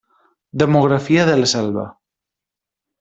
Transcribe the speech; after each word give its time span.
Demografia 0.61 1.27
de 1.31 1.35
La 1.41 1.49
Selva. 1.53 1.85